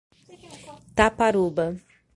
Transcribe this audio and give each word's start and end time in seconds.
Taparuba 0.95 1.65